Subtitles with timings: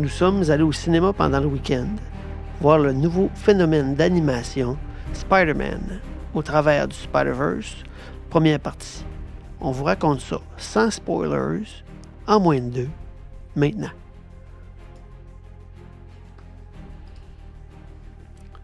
[0.00, 1.88] nous sommes allés au cinéma pendant le week-end
[2.60, 4.78] voir le nouveau phénomène d'animation
[5.12, 6.00] Spider-Man
[6.32, 7.76] au travers du Spider-Verse,
[8.30, 9.04] première partie.
[9.60, 11.66] On vous raconte ça sans spoilers,
[12.26, 12.88] en moins de deux,
[13.56, 13.90] maintenant.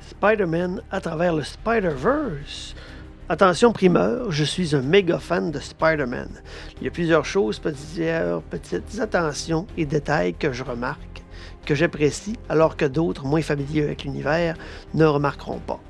[0.00, 2.74] Spider-Man à travers le Spider-Verse.
[3.28, 6.30] Attention primeur, je suis un méga fan de Spider-Man.
[6.78, 11.22] Il y a plusieurs choses, petites attentions et détails que je remarque,
[11.64, 14.54] que j'apprécie, alors que d'autres, moins familiers avec l'univers,
[14.94, 15.80] ne remarqueront pas.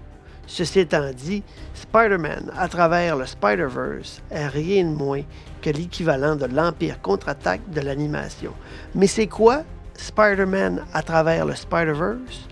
[0.46, 1.42] Ceci étant dit,
[1.74, 5.22] Spider-Man à travers le Spider-Verse est rien de moins
[5.60, 8.52] que l'équivalent de l'Empire contre-attaque de l'animation.
[8.94, 9.62] Mais c'est quoi
[9.94, 12.48] Spider-Man à travers le Spider-Verse?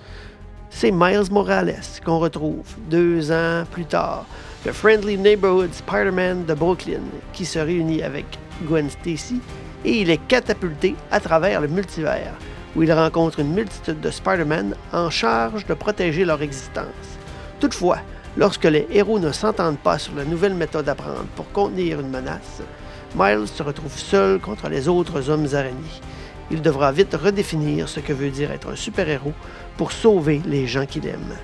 [0.69, 4.27] C'est Miles Morales qu'on retrouve deux ans plus tard,
[4.67, 7.01] le Friendly Neighborhood Spider-Man de Brooklyn,
[7.33, 8.27] qui se réunit avec
[8.65, 9.41] Gwen Stacy
[9.87, 12.35] et il est catapulté à travers le multivers,
[12.77, 16.85] où il rencontre une multitude de Spider-Man en charge de protéger leur existence.
[17.59, 17.99] Toutefois,
[18.37, 22.11] lorsque les héros ne s'entendent pas sur la nouvelle méthode à prendre pour contenir une
[22.11, 22.63] menace,
[23.15, 26.03] Miles se retrouve seul contre les autres hommes araignées.
[26.51, 29.33] Il devra vite redéfinir ce que veut dire être un super-héros
[29.79, 31.35] pour sauver les gens qu'il aime.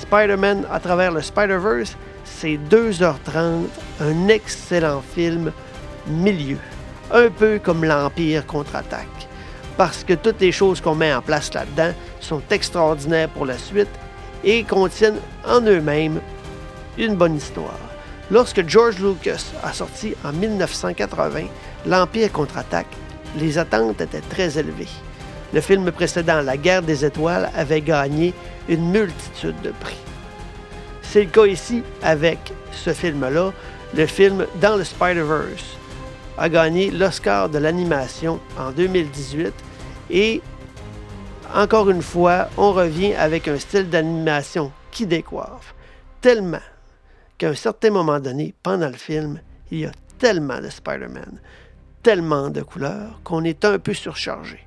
[0.00, 3.64] Spider-Man à travers le Spider-Verse, c'est 2h30,
[4.00, 5.52] un excellent film
[6.06, 6.56] milieu,
[7.12, 9.28] un peu comme l'Empire contre-attaque,
[9.80, 13.88] parce que toutes les choses qu'on met en place là-dedans sont extraordinaires pour la suite
[14.44, 16.20] et contiennent en eux-mêmes
[16.98, 17.80] une bonne histoire.
[18.30, 21.44] Lorsque George Lucas a sorti en 1980
[21.86, 22.94] L'Empire contre-attaque,
[23.38, 24.86] les attentes étaient très élevées.
[25.54, 28.34] Le film précédent, La guerre des étoiles, avait gagné
[28.68, 29.96] une multitude de prix.
[31.00, 33.50] C'est le cas ici avec ce film-là.
[33.96, 35.78] Le film Dans le Spider-Verse
[36.36, 39.54] a gagné l'Oscar de l'animation en 2018
[40.10, 40.42] et
[41.54, 45.74] encore une fois, on revient avec un style d'animation qui décoiffe.
[46.20, 46.62] Tellement
[47.38, 49.40] qu'à un certain moment donné, pendant le film,
[49.70, 51.40] il y a tellement de Spider-Man,
[52.02, 54.60] tellement de couleurs, qu'on est un peu surchargé.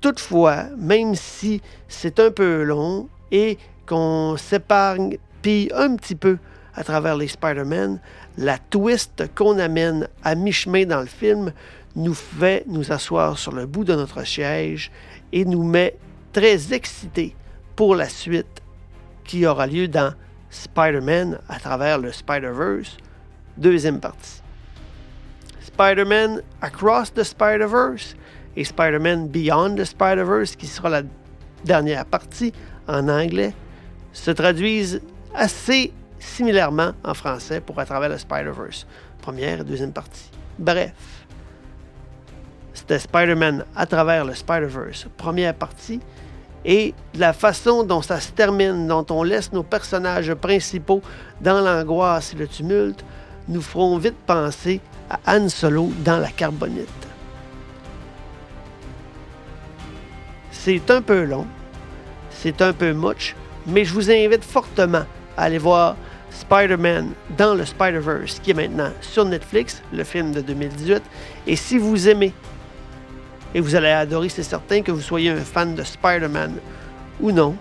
[0.00, 5.18] Toutefois, même si c'est un peu long et qu'on s'épargne
[5.74, 6.38] un petit peu
[6.74, 8.00] à travers les Spider-Man,
[8.38, 11.52] la twist qu'on amène à mi-chemin dans le film
[11.96, 14.90] nous fait nous asseoir sur le bout de notre siège
[15.32, 15.96] et nous met
[16.32, 17.36] très excités
[17.76, 18.62] pour la suite
[19.24, 20.14] qui aura lieu dans
[20.50, 22.96] Spider-Man à travers le Spider-Verse,
[23.56, 24.42] deuxième partie.
[25.60, 28.14] Spider-Man Across the Spider-Verse
[28.56, 31.02] et Spider-Man Beyond the Spider-Verse, qui sera la
[31.64, 32.52] dernière partie
[32.86, 33.54] en anglais,
[34.12, 35.00] se traduisent
[35.34, 38.86] assez similairement en français pour à travers le Spider-Verse,
[39.22, 40.30] première et deuxième partie.
[40.58, 40.92] Bref,
[42.98, 46.00] Spider-Man à travers le Spider-Verse, première partie,
[46.64, 51.02] et la façon dont ça se termine, dont on laisse nos personnages principaux
[51.40, 53.04] dans l'angoisse et le tumulte,
[53.48, 54.80] nous feront vite penser
[55.10, 56.88] à Han Solo dans la carbonite.
[60.50, 61.46] C'est un peu long,
[62.30, 63.34] c'est un peu much,
[63.66, 65.04] mais je vous invite fortement
[65.36, 65.96] à aller voir
[66.30, 71.02] Spider-Man dans le Spider-Verse, qui est maintenant sur Netflix, le film de 2018.
[71.46, 72.32] Et si vous aimez
[73.54, 76.54] et vous allez adorer, c'est certain que vous soyez un fan de Spider-Man
[77.20, 77.56] ou non.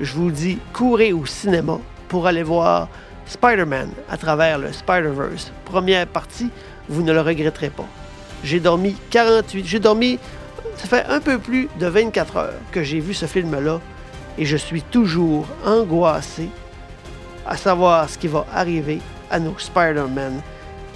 [0.00, 1.78] Je vous dis, courez au cinéma
[2.08, 2.88] pour aller voir
[3.26, 5.52] Spider-Man à travers le Spider-Verse.
[5.64, 6.50] Première partie,
[6.88, 7.86] vous ne le regretterez pas.
[8.44, 10.18] J'ai dormi 48, j'ai dormi,
[10.76, 13.80] ça fait un peu plus de 24 heures que j'ai vu ce film-là
[14.38, 16.48] et je suis toujours angoissé
[17.44, 19.00] à savoir ce qui va arriver
[19.30, 20.40] à nos Spider-Man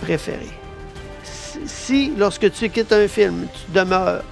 [0.00, 0.61] préférés
[1.66, 4.22] si, lorsque tu quittes un film, tu demeures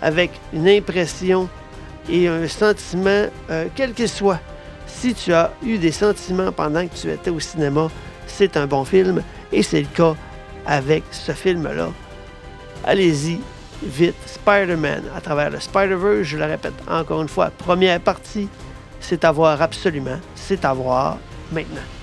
[0.00, 1.48] avec une impression
[2.08, 4.40] et un sentiment, euh, quel qu'il soit,
[4.86, 7.88] si tu as eu des sentiments pendant que tu étais au cinéma,
[8.26, 10.14] c'est un bon film et c'est le cas
[10.66, 11.90] avec ce film-là.
[12.84, 13.40] Allez-y,
[13.82, 18.48] vite, Spider-Man à travers le Spider-Verse, je le répète encore une fois, première partie,
[19.00, 21.18] c'est à voir absolument, c'est à voir
[21.52, 21.97] maintenant.